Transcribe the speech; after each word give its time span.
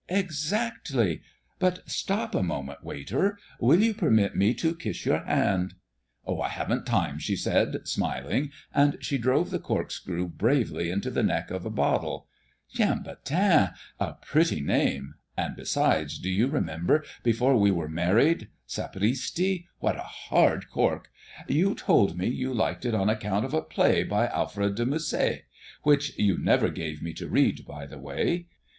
"Exactly. 0.09 1.21
But 1.59 1.87
stop 1.87 2.33
a 2.33 2.41
moment, 2.41 2.83
waiter; 2.83 3.37
will 3.59 3.83
you 3.83 3.93
permit 3.93 4.35
me 4.35 4.55
to 4.55 4.73
kiss 4.73 5.05
your 5.05 5.23
hand?" 5.25 5.75
"I 6.27 6.47
haven't 6.49 6.87
time," 6.87 7.19
she 7.19 7.35
said, 7.35 7.87
smiling, 7.87 8.49
and 8.73 8.97
she 9.01 9.19
drove 9.19 9.51
the 9.51 9.59
corkscrew 9.59 10.27
bravely 10.29 10.89
into 10.89 11.11
the 11.11 11.21
neck 11.21 11.51
of 11.51 11.67
a 11.67 11.69
bottle. 11.69 12.25
"Chambertin! 12.73 13.73
a 13.99 14.13
pretty 14.23 14.59
name. 14.59 15.13
And, 15.37 15.55
besides, 15.55 16.17
do 16.17 16.31
you 16.31 16.47
remember, 16.47 17.03
before 17.21 17.55
we 17.55 17.69
were 17.69 17.87
married 17.87 18.47
sapristi, 18.65 19.67
what 19.81 19.97
a 19.97 19.99
hard 20.31 20.67
cork! 20.71 21.09
you 21.47 21.75
told 21.75 22.17
me 22.17 22.25
you 22.27 22.55
liked 22.55 22.85
it 22.85 22.95
on 22.95 23.07
account 23.07 23.45
of 23.45 23.53
a 23.53 23.61
play 23.61 24.03
by 24.03 24.25
Alfred 24.29 24.73
de 24.73 24.85
Musset? 24.87 25.43
which 25.83 26.17
you 26.17 26.39
never 26.39 26.69
gave 26.71 27.03
me 27.03 27.13
to 27.13 27.27
read, 27.29 27.67
by 27.67 27.85
the 27.85 27.99
way. 27.99 28.47